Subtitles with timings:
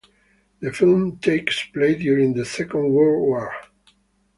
[0.61, 3.53] The film takes place during the Second World War.